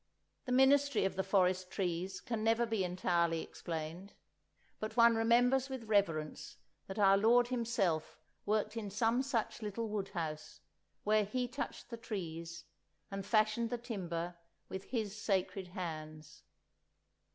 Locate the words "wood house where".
9.87-11.23